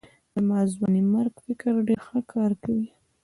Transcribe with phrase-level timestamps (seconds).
[0.33, 2.89] زما ځوانمېرګ فکر ډېر ښه کار کوي.